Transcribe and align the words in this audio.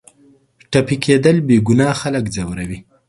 ټپي 0.71 0.95
کېدل 1.03 1.35
بېګناه 1.47 1.93
خلک 2.01 2.25
ځوروي. 2.35 2.79